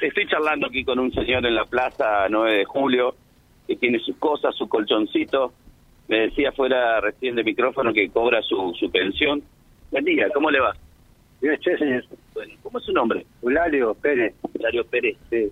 estoy 0.00 0.26
charlando 0.26 0.66
aquí 0.66 0.84
con 0.84 0.98
un 0.98 1.12
señor 1.12 1.44
en 1.46 1.54
la 1.54 1.64
plaza 1.64 2.28
9 2.28 2.58
de 2.58 2.64
julio 2.64 3.14
que 3.66 3.76
tiene 3.76 3.98
sus 4.00 4.16
cosas, 4.16 4.54
su 4.56 4.68
colchoncito. 4.68 5.52
Me 6.08 6.20
decía 6.22 6.52
fuera 6.52 7.00
recién 7.00 7.36
de 7.36 7.44
micrófono 7.44 7.92
que 7.92 8.10
cobra 8.10 8.42
su, 8.42 8.74
su 8.78 8.90
pensión. 8.90 9.42
Buen 9.90 10.04
día, 10.04 10.28
¿cómo 10.34 10.50
le 10.50 10.60
va? 10.60 10.74
Bien, 11.40 11.56
che, 11.60 11.76
señor. 11.78 12.04
Bueno, 12.34 12.54
¿cómo 12.62 12.78
es 12.78 12.84
su 12.84 12.92
nombre? 12.92 13.24
Eulario 13.42 13.94
Pérez. 13.94 14.34
Hilario 14.54 14.84
Pérez. 14.84 15.16
Sí. 15.30 15.48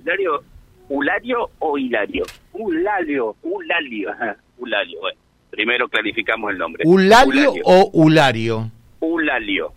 ¿Hilario 0.00 0.42
Ulario 0.88 1.50
o 1.58 1.78
Hilario? 1.78 2.24
Eulalio. 2.54 3.36
Ulario. 3.42 4.10
Ajá. 4.10 4.36
Ulario, 4.58 5.00
bueno. 5.00 5.18
Primero 5.50 5.88
clarificamos 5.88 6.52
el 6.52 6.58
nombre. 6.58 6.84
¿Ulario 6.86 7.54
o 7.64 7.90
Ulario? 7.92 8.70
Ulario. 9.00 9.72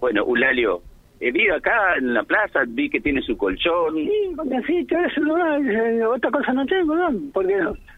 Bueno, 0.00 0.24
Ulario, 0.24 0.82
eh, 1.20 1.30
vive 1.30 1.54
acá 1.54 1.94
en 1.96 2.14
la 2.14 2.22
plaza, 2.24 2.64
vi 2.66 2.90
que 2.90 3.00
tiene 3.00 3.22
su 3.22 3.36
colchón. 3.36 3.94
Sí, 3.94 4.32
porque 4.36 4.84
todo 4.88 5.00
eso 5.00 5.20
no 5.20 5.56
eh, 5.56 6.04
otra 6.06 6.30
cosa 6.30 6.52
no 6.52 6.66
tengo, 6.66 6.94
¿no? 6.94 7.08
Porque 7.32 7.56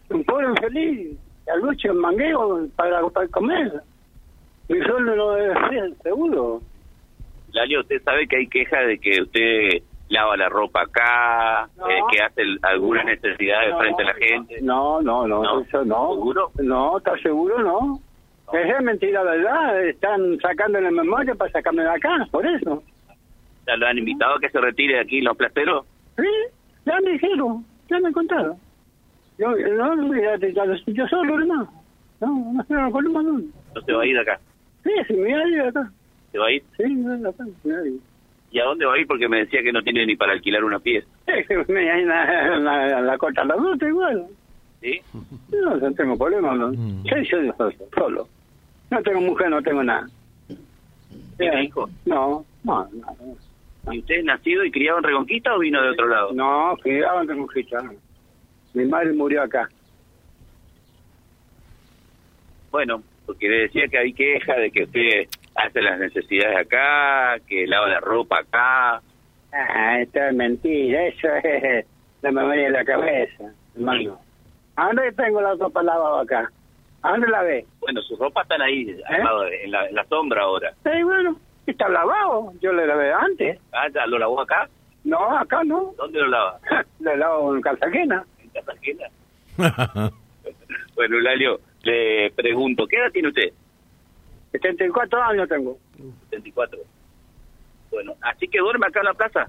un 0.09 0.23
pobre 0.23 0.47
infeliz, 0.49 1.17
al 1.51 1.61
lucho 1.61 1.93
mangueo 1.93 2.67
para, 2.75 3.01
para 3.09 3.27
comer. 3.27 3.71
Mi 4.69 4.79
sueldo 4.81 5.15
no 5.15 5.31
debe 5.33 5.53
ser, 5.69 5.93
seguro. 6.03 6.61
Ulario, 7.51 7.79
usted 7.81 8.01
sabe 8.03 8.27
que 8.27 8.37
hay 8.37 8.47
queja 8.47 8.79
de 8.81 8.99
que 8.99 9.21
usted 9.21 9.83
lava 10.09 10.37
la 10.37 10.47
ropa 10.49 10.81
acá, 10.83 11.67
No. 11.77 11.89
eh, 11.89 11.99
que 12.11 12.21
hace 12.21 12.41
algunas 12.61 13.05
necesidades 13.05 13.71
No, 13.71 13.79
frente 13.79 14.03
a 14.03 14.05
la 14.05 14.13
gente. 14.13 14.61
No, 14.61 15.01
no, 15.01 15.27
no, 15.27 15.41
No. 15.43 15.61
eso 15.61 15.83
no. 15.85 16.13
¿Seguro? 16.13 16.51
No, 16.59 16.97
¿estás 16.99 17.19
seguro? 17.21 17.59
No. 17.59 17.99
Esa 18.53 18.77
es 18.77 18.83
mentira, 18.83 19.21
¿verdad? 19.23 19.83
Están 19.85 20.39
sacando 20.39 20.79
la 20.81 20.89
memoria 20.89 21.35
para 21.35 21.51
sacarme 21.51 21.83
de 21.83 21.89
acá, 21.89 22.27
por 22.31 22.45
eso. 22.47 22.81
¿Ya 23.69 23.77
lo 23.77 23.85
han 23.85 23.99
invitado 23.99 24.35
a 24.35 24.39
que 24.39 24.49
se 24.49 24.59
retire 24.59 24.95
de 24.95 25.01
aquí 25.01 25.21
los 25.21 25.37
plateros? 25.37 25.85
Sí, 26.17 26.23
ya 26.87 26.99
me 27.01 27.11
dijeron, 27.11 27.63
ya 27.87 27.99
me 27.99 28.11
contaron. 28.11 28.57
Yo, 29.37 29.55
yo 29.55 31.07
solo, 31.07 31.39
hermano. 31.39 31.71
No, 32.19 32.51
no 32.51 32.61
estoy 32.61 32.91
con 32.91 33.05
un 33.05 33.13
no. 33.13 33.41
No 33.75 33.81
se 33.85 33.93
va 33.93 34.01
a 34.01 34.05
ir 34.07 34.15
de 34.15 34.21
acá. 34.21 34.39
Sí, 34.83 34.89
sí, 35.07 35.13
me 35.13 35.19
voy 35.19 35.33
a 35.33 35.47
ir 35.47 35.61
acá. 35.61 35.91
¿Se 36.31 36.39
va 36.39 36.47
a 36.47 36.51
ir? 36.51 36.63
Sí, 36.77 36.83
me 36.83 37.03
voy 37.03 37.13
a 37.13 37.19
ir 37.19 37.27
acá, 37.27 37.43
me 37.43 37.53
voy 37.63 37.73
a 37.73 37.87
ir. 37.91 37.99
¿Y 38.51 38.59
a 38.59 38.63
dónde 38.63 38.85
va 38.87 38.95
a 38.95 38.97
ir? 38.97 39.05
Porque 39.05 39.29
me 39.29 39.37
decía 39.37 39.61
que 39.61 39.71
no 39.71 39.83
tiene 39.83 40.03
ni 40.07 40.15
para 40.15 40.31
alquilar 40.31 40.63
una 40.63 40.79
pieza. 40.79 41.07
Sí, 41.27 41.53
me 41.53 41.63
voy 41.63 41.87
a 41.87 41.99
ir 41.99 42.09
a 42.11 42.57
la, 42.57 42.97
a 42.97 43.01
la 43.01 43.17
corta 43.19 43.45
la 43.45 43.53
ruta 43.53 43.87
igual. 43.87 44.25
¿Sí? 44.81 44.99
No, 45.51 45.75
no 45.75 45.93
tengo 45.93 46.17
problema, 46.17 46.55
no. 46.55 46.71
Mm. 46.71 47.03
Sí, 47.03 47.29
yo 47.29 47.53
solo, 47.53 47.73
solo. 47.93 48.27
No 48.89 49.03
tengo 49.03 49.21
mujer, 49.21 49.51
no 49.51 49.61
tengo 49.61 49.83
nada. 49.83 50.07
¿Tiene 51.37 51.65
hijos? 51.65 51.91
No, 52.07 52.43
no, 52.63 52.89
no. 52.91 53.48
¿Y 53.91 53.99
usted 53.99 54.15
es 54.19 54.23
nacido 54.25 54.63
y 54.63 54.71
criado 54.71 54.99
en 54.99 55.03
Reconquista 55.05 55.55
o 55.55 55.59
vino 55.59 55.81
de 55.81 55.89
otro 55.89 56.07
lado? 56.07 56.31
No, 56.33 56.75
cuidado, 56.81 57.25
tengo 57.25 57.41
mujer. 57.41 57.65
Mi 58.73 58.85
madre 58.85 59.13
murió 59.13 59.41
acá. 59.43 59.67
Bueno, 62.71 63.01
porque 63.25 63.49
le 63.49 63.57
decía 63.61 63.87
que 63.87 63.97
hay 63.97 64.13
queja 64.13 64.53
de 64.55 64.71
que 64.71 64.83
usted 64.83 65.27
hace 65.55 65.81
las 65.81 65.99
necesidades 65.99 66.57
acá, 66.57 67.37
que 67.47 67.65
lava 67.65 67.87
la 67.87 67.99
ropa 67.99 68.39
acá. 68.39 69.01
Ah, 69.51 69.99
esto 70.01 70.19
es 70.23 70.35
mentira, 70.35 71.07
eso 71.07 71.27
es 71.43 71.85
la 72.21 72.31
memoria 72.31 72.65
de 72.65 72.69
la 72.71 72.85
cabeza, 72.85 73.51
hermano. 73.75 74.19
¿A 74.75 74.85
dónde 74.87 75.11
tengo 75.13 75.41
la 75.41 75.55
ropa 75.55 75.81
lavada 75.81 76.21
acá? 76.21 76.51
¿A 77.01 77.11
dónde 77.11 77.27
la 77.29 77.41
ve? 77.41 77.65
Bueno, 77.79 78.01
sus 78.03 78.19
ropas 78.19 78.43
están 78.43 78.61
ahí, 78.61 78.83
de- 78.85 79.01
en, 79.63 79.71
la, 79.71 79.87
en 79.87 79.95
la 79.95 80.05
sombra 80.05 80.43
ahora. 80.43 80.73
Sí, 80.83 81.03
bueno, 81.03 81.39
está 81.71 81.87
lavado. 81.89 82.53
Yo 82.61 82.71
le 82.73 82.85
lavé 82.87 83.11
antes. 83.13 83.59
Ah, 83.71 83.87
ya, 83.93 84.05
¿lo 84.07 84.17
lavó 84.19 84.41
acá? 84.41 84.69
No, 85.03 85.37
acá 85.37 85.63
no. 85.63 85.93
¿Dónde 85.97 86.19
lo 86.19 86.27
lava? 86.27 86.59
Le 86.99 87.15
lavo 87.17 87.55
en 87.55 87.61
calza 87.61 87.85
ajena. 87.85 88.25
¿En 88.43 88.49
casa 88.49 88.71
ajena? 88.73 89.07
Bueno, 90.95 91.15
Eulalio, 91.15 91.61
le 91.83 92.29
pregunto, 92.31 92.85
¿qué 92.85 92.97
edad 92.97 93.09
tiene 93.13 93.29
usted? 93.29 93.53
74 94.51 95.21
años 95.23 95.47
tengo. 95.47 95.77
74. 96.29 96.77
Bueno, 97.89 98.15
¿así 98.21 98.49
que 98.49 98.59
duerme 98.59 98.87
acá 98.87 98.99
en 98.99 99.05
la 99.05 99.13
plaza? 99.13 99.47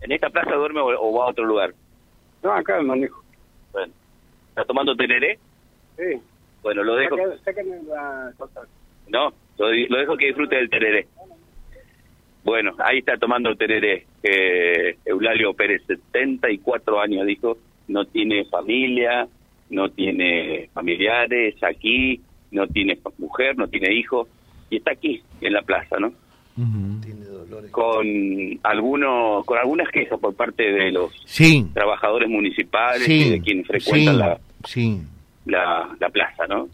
¿En 0.00 0.10
esta 0.10 0.30
plaza 0.30 0.54
duerme 0.54 0.80
o, 0.80 0.86
o 0.86 1.18
va 1.18 1.26
a 1.26 1.28
otro 1.28 1.44
lugar? 1.44 1.74
No, 2.42 2.50
acá, 2.52 2.78
hermano, 2.78 3.04
hijo. 3.04 3.22
Bueno, 3.72 3.92
¿está 4.48 4.64
tomando 4.64 4.96
tereré? 4.96 5.38
Sí. 5.98 6.20
Bueno, 6.62 6.82
lo 6.82 6.94
dejo... 6.96 7.16
Sáquenme- 7.44 7.82
la. 7.88 8.32
No, 9.08 9.32
lo, 9.70 9.98
dejo 9.98 10.16
que 10.16 10.26
disfrute 10.26 10.56
del 10.56 10.70
tereré. 10.70 11.06
Bueno, 12.44 12.72
ahí 12.78 12.98
está 12.98 13.16
tomando 13.16 13.54
tereré. 13.54 14.06
Eh, 14.22 14.96
Eulalio 15.04 15.54
Pérez, 15.54 15.82
74 15.86 17.00
años, 17.00 17.26
dijo. 17.26 17.56
No 17.88 18.04
tiene 18.04 18.44
familia, 18.44 19.26
no 19.70 19.90
tiene 19.90 20.68
familiares 20.72 21.56
aquí, 21.62 22.20
no 22.52 22.66
tiene 22.68 22.98
mujer, 23.18 23.56
no 23.58 23.66
tiene 23.68 23.92
hijo. 23.94 24.28
Y 24.70 24.76
está 24.76 24.92
aquí, 24.92 25.22
en 25.40 25.52
la 25.52 25.62
plaza, 25.62 25.96
¿no? 25.98 26.12
Ujú. 26.56 27.70
Con, 27.70 28.06
algunos, 28.62 29.44
con 29.44 29.58
algunas 29.58 29.88
quejas 29.90 30.18
por 30.18 30.34
parte 30.34 30.62
de 30.62 30.90
los 30.92 31.12
Sí, 31.24 31.66
trabajadores 31.74 32.28
municipales 32.28 33.04
sí, 33.04 33.26
y 33.26 33.30
de 33.30 33.40
quienes 33.40 33.66
frecuentan 33.66 34.14
sí, 34.14 34.20
la, 34.20 34.40
sí. 34.64 35.02
la, 35.46 35.96
la 35.98 36.08
plaza, 36.08 36.46
¿no? 36.46 36.68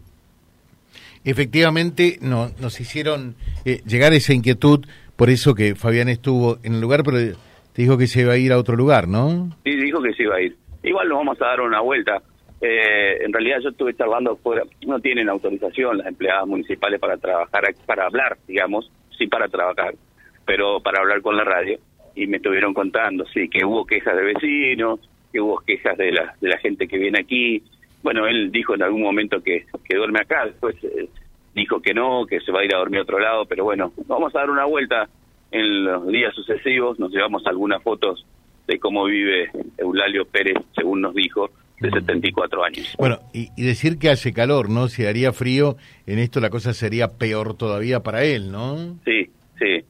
Efectivamente, 1.25 2.19
no, 2.21 2.49
nos 2.61 2.81
hicieron 2.81 3.35
eh, 3.65 3.81
llegar 3.87 4.13
esa 4.13 4.33
inquietud, 4.33 4.87
por 5.17 5.31
eso 5.31 5.55
que 5.55 5.75
Fabián 5.75 6.09
estuvo 6.09 6.59
en 6.63 6.75
el 6.75 6.81
lugar, 6.81 7.03
pero 7.05 7.19
te 7.19 7.83
dijo 7.83 7.99
que 7.99 8.07
se 8.07 8.23
iba 8.23 8.33
a 8.33 8.39
ir 8.39 8.53
a 8.53 8.59
otro 8.59 8.77
lugar, 8.77 9.09
¿no? 9.09 9.51
Sí, 9.65 9.77
dijo 9.77 10.01
que 10.03 10.13
se 10.15 10.25
iba 10.25 10.37
a 10.37 10.41
ir. 10.41 10.57
Igual 10.83 11.09
nos 11.09 11.19
vamos 11.19 11.43
a 11.43 11.47
dar 11.47 11.61
una 11.61 11.81
vuelta. 11.81 12.23
Eh, 12.61 13.25
en 13.25 13.33
realidad 13.33 13.59
yo 13.63 13.69
estuve 13.71 13.95
charlando 13.95 14.37
fuera, 14.37 14.63
no 14.87 14.99
tienen 14.99 15.29
autorización 15.29 15.99
las 15.99 16.09
empleadas 16.09 16.47
municipales 16.47 16.99
para 16.99 17.17
trabajar, 17.17 17.63
para 17.87 18.07
hablar, 18.07 18.37
digamos, 18.49 18.91
sí 19.17 19.29
para 19.29 19.49
trabajar, 19.49 19.95
pero 20.45 20.81
para 20.81 21.01
hablar 21.01 21.21
con 21.23 21.37
la 21.37 21.45
radio. 21.45 21.79
Y 22.15 22.27
me 22.27 22.39
estuvieron 22.39 22.75
contando, 22.75 23.25
sí, 23.33 23.49
que 23.49 23.65
hubo 23.65 23.87
quejas 23.87 24.17
de 24.17 24.23
vecinos, 24.23 24.99
que 25.33 25.41
hubo 25.41 25.61
quejas 25.61 25.97
de 25.97 26.11
la, 26.11 26.35
de 26.41 26.49
la 26.49 26.59
gente 26.59 26.89
que 26.89 26.99
viene 26.99 27.21
aquí. 27.21 27.63
Bueno, 28.03 28.27
él 28.27 28.51
dijo 28.53 28.75
en 28.75 28.83
algún 28.83 29.03
momento 29.03 29.43
que, 29.43 29.67
que 29.85 29.97
duerme 29.97 30.21
acá, 30.21 30.47
después 30.47 30.77
eh, 30.85 31.09
dijo 31.55 31.81
que 31.81 31.95
no, 31.95 32.27
que 32.27 32.41
se 32.41 32.53
va 32.53 32.61
a 32.61 32.65
ir 32.65 32.75
a 32.75 32.79
dormir 32.79 33.01
a 33.01 33.03
otro 33.03 33.19
lado, 33.19 33.45
pero 33.47 33.65
bueno, 33.65 33.93
vamos 34.07 34.35
a 34.35 34.41
dar 34.41 34.51
una 34.51 34.65
vuelta 34.65 35.09
en 35.51 35.85
los 35.85 36.07
días 36.09 36.35
sucesivos, 36.35 36.99
nos 36.99 37.11
llevamos 37.11 37.47
algunas 37.47 37.83
fotos 37.83 38.25
de 38.67 38.79
cómo 38.79 39.05
vive 39.07 39.51
Eulalio 39.79 40.27
Pérez, 40.27 40.59
según 40.75 41.01
nos 41.01 41.15
dijo, 41.15 41.51
de 41.81 41.91
74 41.91 42.65
años. 42.65 42.95
Bueno, 42.99 43.21
y, 43.33 43.49
y 43.57 43.65
decir 43.65 43.99
que 43.99 44.11
hace 44.11 44.33
calor, 44.33 44.69
¿no? 44.69 44.89
Si 44.89 45.07
haría 45.07 45.33
frío, 45.33 45.77
en 46.07 46.19
esto 46.19 46.41
la 46.41 46.51
cosa 46.51 46.75
sería 46.75 47.09
peor 47.19 47.57
todavía 47.57 48.01
para 48.01 48.25
él, 48.25 48.53
¿no? 48.53 48.99
Sí, 49.05 49.31
sí, 49.59 49.81
sí, 49.81 49.85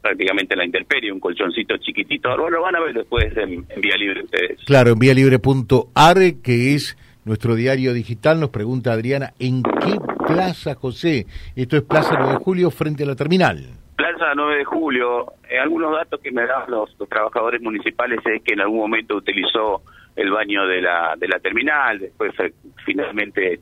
prácticamente 0.00 0.56
la 0.56 0.64
intemperie, 0.64 1.12
un 1.12 1.20
colchoncito 1.20 1.76
chiquitito. 1.78 2.28
Ahora 2.28 2.50
lo 2.50 2.62
van 2.62 2.76
a 2.76 2.80
ver 2.80 2.94
después 2.94 3.36
en, 3.36 3.64
en 3.68 3.80
Vía 3.80 3.96
Libre 3.96 4.24
ustedes. 4.24 4.58
Claro, 4.64 4.92
en 4.92 4.98
vialibre.ar, 4.98 6.16
que 6.42 6.74
es 6.74 6.96
nuestro 7.24 7.54
diario 7.54 7.92
digital, 7.92 8.40
nos 8.40 8.50
pregunta 8.50 8.92
Adriana, 8.92 9.32
¿en 9.38 9.62
qué 9.62 9.98
plaza, 10.26 10.74
José? 10.74 11.26
Esto 11.54 11.76
es 11.76 11.82
Plaza 11.82 12.16
9 12.18 12.32
de 12.34 12.44
Julio, 12.44 12.70
frente 12.70 13.04
a 13.04 13.06
la 13.06 13.14
terminal. 13.14 13.66
Plaza 13.96 14.32
9 14.34 14.56
de 14.56 14.64
Julio, 14.64 15.32
eh, 15.48 15.58
algunos 15.58 15.92
datos 15.92 16.20
que 16.20 16.32
me 16.32 16.46
dan 16.46 16.70
los, 16.70 16.98
los 16.98 17.08
trabajadores 17.08 17.60
municipales 17.60 18.20
es 18.24 18.42
que 18.42 18.54
en 18.54 18.60
algún 18.60 18.78
momento 18.78 19.16
utilizó 19.16 19.82
el 20.16 20.30
baño 20.30 20.66
de 20.66 20.80
la, 20.80 21.14
de 21.16 21.28
la 21.28 21.38
terminal, 21.38 21.98
después 21.98 22.32
eh, 22.40 22.52
finalmente 22.84 23.60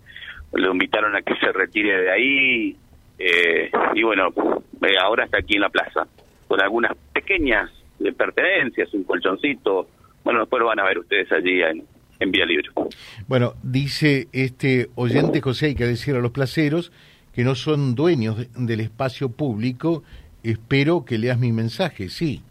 lo 0.53 0.72
invitaron 0.72 1.15
a 1.15 1.22
que 1.22 1.34
se 1.37 1.53
retire 1.53 2.03
de 2.03 2.10
ahí, 2.10 2.76
eh, 3.19 3.70
y 3.94 4.03
bueno, 4.03 4.28
eh, 4.82 4.94
ahora 5.03 5.25
está 5.25 5.38
aquí 5.38 5.56
en 5.56 5.62
la 5.62 5.69
plaza, 5.69 6.06
con 6.49 6.61
algunas 6.61 6.97
pequeñas 7.13 7.71
pertenencias, 8.17 8.93
un 8.95 9.05
colchoncito, 9.05 9.89
bueno, 10.25 10.41
después 10.41 10.61
lo 10.61 10.67
van 10.67 10.81
a 10.81 10.85
ver 10.85 10.99
ustedes 10.99 11.31
allí 11.33 11.61
en, 11.62 11.85
en 12.21 12.31
Vía 12.31 12.47
Libre. 12.47 12.69
Bueno, 13.27 13.55
dice 13.62 14.29
este 14.33 14.89
oyente, 14.95 15.41
José, 15.41 15.67
hay 15.67 15.75
que 15.75 15.87
decir 15.87 16.15
a 16.15 16.21
los 16.21 16.31
placeros 16.33 16.93
que 17.35 17.45
no 17.45 17.55
son 17.55 17.95
dueños 17.95 18.37
de- 18.39 18.49
del 18.55 18.81
espacio 18.81 19.29
público, 19.31 20.03
espero 20.43 21.05
que 21.05 21.19
leas 21.19 21.39
mi 21.39 21.53
mensaje, 21.53 22.09
sí. 22.09 22.43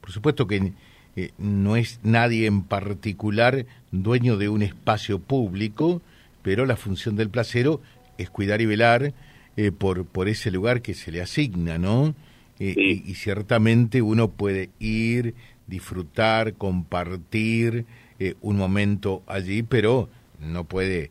Por 0.00 0.10
supuesto 0.10 0.46
que 0.46 0.72
eh, 1.16 1.30
no 1.38 1.76
es 1.76 2.00
nadie 2.02 2.46
en 2.46 2.62
particular 2.62 3.64
dueño 3.92 4.36
de 4.36 4.48
un 4.48 4.62
espacio 4.62 5.18
público, 5.18 6.02
pero 6.42 6.66
la 6.66 6.76
función 6.76 7.16
del 7.16 7.28
placero 7.30 7.80
es 8.18 8.28
cuidar 8.30 8.60
y 8.60 8.66
velar 8.66 9.12
eh, 9.56 9.72
por, 9.72 10.04
por 10.04 10.28
ese 10.28 10.50
lugar 10.50 10.82
que 10.82 10.94
se 10.94 11.10
le 11.12 11.20
asigna, 11.20 11.78
¿no? 11.78 12.14
Eh, 12.60 12.74
Sí. 12.74 13.02
y, 13.06 13.10
y 13.10 13.14
ciertamente 13.14 14.02
uno 14.02 14.28
puede 14.28 14.70
ir, 14.78 15.34
disfrutar, 15.66 16.54
compartir 16.54 17.86
eh, 18.18 18.34
un 18.42 18.56
momento 18.58 19.22
allí, 19.26 19.62
pero 19.62 20.08
no 20.38 20.64
puede, 20.64 21.10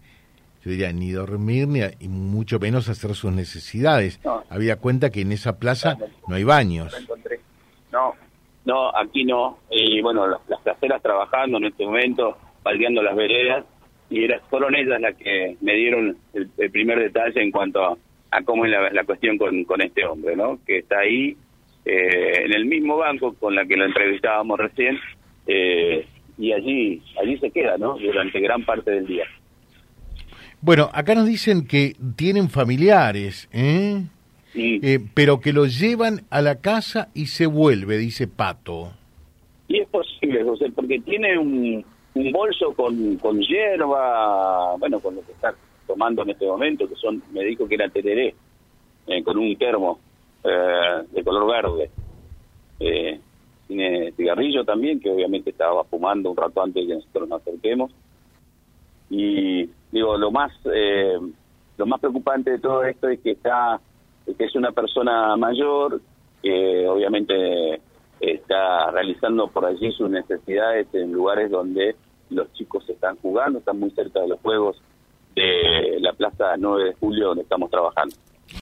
yo 0.64 0.70
diría, 0.72 0.92
ni 0.94 1.12
dormir, 1.12 1.68
ni 1.68 1.82
a- 1.82 1.92
y 2.00 2.08
mucho 2.08 2.60
menos 2.60 2.88
hacer 2.88 3.16
sus 3.16 3.32
necesidades. 3.32 4.20
No. 4.24 4.44
Había 4.50 4.76
cuenta 4.76 5.10
que 5.10 5.22
en 5.22 5.32
esa 5.32 5.58
plaza 5.58 5.98
no 6.28 6.36
hay 6.36 6.44
baños. 6.44 6.94
No, 7.92 8.14
No, 8.66 8.96
aquí 8.96 9.24
no. 9.24 9.58
Y 9.72 10.00
bueno, 10.02 10.28
las, 10.28 10.42
las 10.48 10.62
placeras 10.62 11.02
trabajando 11.02 11.58
en 11.58 11.66
este 11.66 11.84
momento, 11.86 12.38
paldeando 12.62 13.02
las 13.02 13.16
veredas, 13.16 13.66
y 14.12 14.24
eran, 14.26 14.42
fueron 14.50 14.76
ellas 14.76 15.02
las 15.02 15.16
que 15.16 15.58
me 15.62 15.74
dieron 15.76 16.16
el, 16.34 16.70
primer 16.70 17.00
detalle 17.00 17.42
en 17.42 17.50
cuanto 17.52 17.84
a, 17.84 17.98
cómo 18.46 18.66
es 18.66 18.72
la, 18.72 19.04
cuestión 19.04 19.38
con, 19.38 19.64
con 19.64 19.82
este 19.82 20.06
hombre, 20.06 20.36
¿no? 20.36 20.60
Que 20.66 20.80
está 20.80 21.00
ahí 21.00 21.36
eh, 21.86 22.44
en 22.46 22.54
el 22.54 22.66
mismo 22.66 22.98
banco 22.98 23.34
con 23.34 23.56
la 23.56 23.66
que 23.66 23.76
lo 23.76 23.86
entrevistábamos 23.86 24.60
recién, 24.60 24.98
eh, 25.48 26.06
y 26.38 26.54
allí, 26.54 27.02
allí 27.22 27.38
se 27.38 27.52
queda, 27.52 27.78
¿no? 27.78 27.98
Durante 27.98 28.40
gran 28.40 28.64
parte 28.64 28.92
del 28.92 29.08
día. 29.08 29.26
Bueno, 30.62 30.90
acá 30.94 31.16
nos 31.16 31.26
dicen 31.26 31.66
que 31.66 31.96
tienen 32.16 32.50
familiares, 32.50 33.50
¿eh? 33.52 34.04
¿eh? 34.56 35.00
pero 35.14 35.40
que 35.40 35.54
lo 35.54 35.66
llevan 35.66 36.22
a 36.30 36.42
la 36.42 36.62
casa 36.62 37.10
y 37.14 37.28
se 37.28 37.46
vuelve, 37.46 37.98
dice 37.98 38.28
Pato. 38.28 38.92
Y 39.68 39.80
es 39.80 39.88
posible, 39.88 40.44
José, 40.44 40.66
porque 40.76 41.00
tiene 41.00 41.38
un, 41.38 41.86
un 42.16 42.32
bolso 42.32 42.74
con, 42.74 43.16
con 43.18 43.40
hierba, 43.40 44.76
bueno, 44.78 45.00
con 45.00 45.16
lo 45.16 45.22
que 45.22 45.32
está 45.32 45.54
tomando 45.88 46.24
en 46.24 46.32
este 46.32 46.46
momento, 46.46 46.88
que 46.88 46.96
son, 46.96 47.22
me 47.32 47.44
dijo 47.44 47.68
que 47.68 47.76
era 47.76 47.90
tereré, 47.90 48.36
eh, 49.08 49.24
con 49.24 49.38
un 49.38 49.56
termo 49.58 50.00
eh, 50.44 51.04
de 51.12 51.24
color 51.24 51.48
verde. 51.52 51.90
tiene 53.68 54.12
cigarrillo 54.14 54.64
también, 54.66 55.00
que 55.00 55.12
obviamente 55.12 55.52
estaba 55.52 55.84
fumando 55.84 56.32
un 56.32 56.38
rato 56.38 56.62
antes 56.62 56.84
de 56.84 56.88
que 56.88 56.96
nosotros 56.96 57.30
nos 57.30 57.42
acerquemos. 57.42 57.92
Y 59.10 59.70
digo, 59.92 60.18
lo 60.18 60.32
más 60.32 60.52
eh, 60.72 61.18
lo 61.78 61.86
más 61.86 62.00
preocupante 62.00 62.52
de 62.52 62.60
todo 62.60 62.84
esto 62.84 63.08
es 63.08 63.20
que 63.22 63.32
está 63.32 63.80
que 64.38 64.44
es 64.44 64.56
una 64.56 64.72
persona 64.72 65.36
mayor 65.38 66.02
que 66.44 66.88
obviamente 66.88 67.82
está 68.20 68.92
realizando 68.92 69.48
por 69.48 69.66
allí 69.66 69.92
sus 69.92 70.10
necesidades 70.10 70.88
en 70.94 71.12
lugares 71.12 71.50
donde 71.50 71.96
los 72.30 72.52
chicos 72.54 72.88
están 72.90 73.18
jugando, 73.18 73.60
están 73.60 73.80
muy 73.80 73.92
cerca 73.92 74.22
de 74.22 74.28
los 74.28 74.40
juegos 74.42 74.82
de 75.36 75.98
la 76.00 76.14
Plaza 76.14 76.58
9 76.58 76.84
de 76.84 76.94
Julio 76.96 77.28
donde 77.30 77.44
estamos 77.44 77.70
trabajando. 77.70 78.16